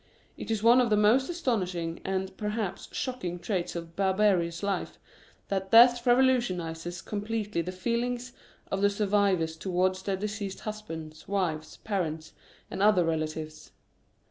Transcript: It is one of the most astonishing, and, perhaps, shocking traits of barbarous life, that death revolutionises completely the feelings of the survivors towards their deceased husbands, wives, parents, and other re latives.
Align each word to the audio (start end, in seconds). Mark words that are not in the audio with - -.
It 0.35 0.49
is 0.49 0.63
one 0.63 0.81
of 0.81 0.89
the 0.89 0.97
most 0.97 1.29
astonishing, 1.29 2.01
and, 2.03 2.35
perhaps, 2.35 2.89
shocking 2.91 3.37
traits 3.37 3.75
of 3.75 3.95
barbarous 3.95 4.63
life, 4.63 4.97
that 5.49 5.69
death 5.69 6.03
revolutionises 6.07 7.03
completely 7.05 7.61
the 7.61 7.71
feelings 7.71 8.33
of 8.71 8.81
the 8.81 8.89
survivors 8.89 9.55
towards 9.55 10.01
their 10.01 10.17
deceased 10.17 10.61
husbands, 10.61 11.27
wives, 11.27 11.77
parents, 11.77 12.33
and 12.71 12.81
other 12.81 13.05
re 13.05 13.15
latives. 13.15 13.69